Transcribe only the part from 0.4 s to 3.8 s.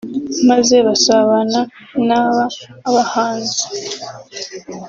maze basabana n’aba bahanzi